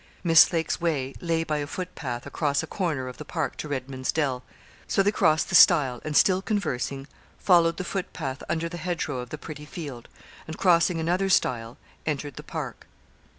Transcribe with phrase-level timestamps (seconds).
[0.23, 4.11] Miss Lake's way lay by a footpath across a corner of the park to Redman's
[4.11, 4.41] Dell.
[4.87, 7.05] So they crossed the stile, and still conversing,
[7.37, 10.07] followed the footpath under the hedgerow of the pretty field,
[10.47, 11.77] and crossing another stile,
[12.07, 12.87] entered the park.